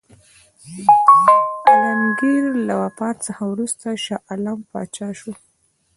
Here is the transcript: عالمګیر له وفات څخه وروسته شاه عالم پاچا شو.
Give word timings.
عالمګیر 1.67 2.43
له 2.67 2.73
وفات 2.81 3.17
څخه 3.27 3.43
وروسته 3.51 3.87
شاه 4.05 4.21
عالم 4.29 4.59
پاچا 4.71 5.09
شو. 5.19 5.31